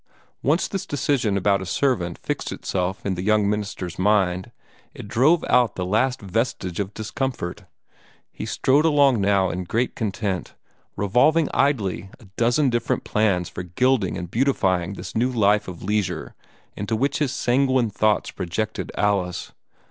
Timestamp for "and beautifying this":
14.17-15.15